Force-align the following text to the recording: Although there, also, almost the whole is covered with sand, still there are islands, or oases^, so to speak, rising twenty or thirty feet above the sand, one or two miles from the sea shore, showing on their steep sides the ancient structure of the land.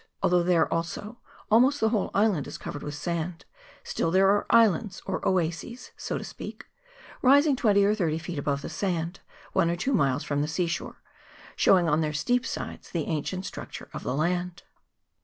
Although 0.23 0.41
there, 0.41 0.65
also, 0.73 1.19
almost 1.51 1.79
the 1.79 1.89
whole 1.89 2.09
is 2.15 2.57
covered 2.57 2.81
with 2.81 2.95
sand, 2.95 3.45
still 3.83 4.09
there 4.09 4.27
are 4.29 4.47
islands, 4.49 4.99
or 5.05 5.21
oases^, 5.21 5.91
so 5.95 6.17
to 6.17 6.23
speak, 6.23 6.65
rising 7.21 7.55
twenty 7.55 7.85
or 7.85 7.93
thirty 7.93 8.17
feet 8.17 8.39
above 8.39 8.63
the 8.63 8.67
sand, 8.69 9.19
one 9.53 9.69
or 9.69 9.75
two 9.75 9.93
miles 9.93 10.23
from 10.23 10.41
the 10.41 10.47
sea 10.47 10.65
shore, 10.65 11.03
showing 11.55 11.87
on 11.87 12.01
their 12.01 12.13
steep 12.13 12.47
sides 12.47 12.89
the 12.89 13.05
ancient 13.05 13.45
structure 13.45 13.89
of 13.93 14.01
the 14.01 14.15
land. 14.15 14.63